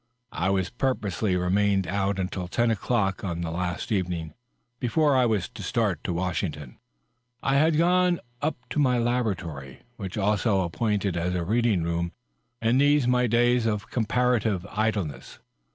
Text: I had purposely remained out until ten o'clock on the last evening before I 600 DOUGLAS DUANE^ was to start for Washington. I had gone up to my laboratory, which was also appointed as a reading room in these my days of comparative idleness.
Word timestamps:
I 0.31 0.49
had 0.51 0.75
purposely 0.79 1.35
remained 1.35 1.85
out 1.85 2.17
until 2.17 2.47
ten 2.47 2.71
o'clock 2.71 3.23
on 3.23 3.41
the 3.41 3.51
last 3.51 3.91
evening 3.91 4.33
before 4.79 5.15
I 5.15 5.21
600 5.25 5.25
DOUGLAS 5.25 5.29
DUANE^ 5.29 5.49
was 5.49 5.49
to 5.49 5.61
start 5.69 5.99
for 6.03 6.13
Washington. 6.13 6.79
I 7.43 7.57
had 7.57 7.77
gone 7.77 8.19
up 8.41 8.57
to 8.71 8.79
my 8.79 8.97
laboratory, 8.97 9.81
which 9.97 10.17
was 10.17 10.23
also 10.25 10.61
appointed 10.61 11.15
as 11.15 11.35
a 11.35 11.45
reading 11.45 11.83
room 11.83 12.13
in 12.63 12.79
these 12.79 13.07
my 13.07 13.27
days 13.27 13.67
of 13.67 13.91
comparative 13.91 14.65
idleness. 14.71 15.37